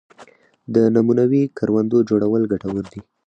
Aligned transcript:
د 0.73 0.75
نمونوي 0.95 1.43
کروندو 1.57 1.97
جوړول 2.09 2.43
ګټور 2.51 2.83
دي 2.91 3.01